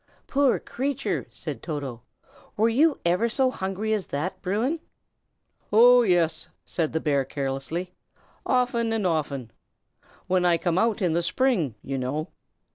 [0.25, 2.01] "Poor creature!" said Toto.
[2.57, 4.79] "Were you ever so hungry as that, Bruin?"
[5.71, 7.93] "Oh, yes!" said the bear, carelessly,
[8.43, 9.51] "often and often.
[10.25, 12.29] When I came out in the spring, you know.